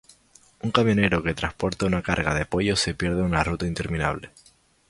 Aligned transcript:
Un 0.63 0.71
camionero 0.77 1.21
que 1.21 1.35
transporta 1.35 1.85
una 1.85 2.01
carga 2.01 2.33
de 2.33 2.47
pollos 2.47 2.79
se 2.79 2.95
pierde 2.95 3.19
en 3.19 3.25
una 3.27 3.43
ruta 3.43 3.67
interminable. 3.67 4.31